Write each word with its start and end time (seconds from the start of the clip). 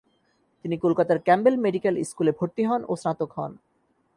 তিনি 0.65 0.75
কলকাতার 0.83 1.19
Campbell 1.27 1.55
medical 1.65 1.95
স্কুলে 2.09 2.31
ভর্তি 2.39 2.63
হন 2.69 2.81
ও 2.91 2.93
স্নাতক 3.01 3.31
হন। 3.37 3.51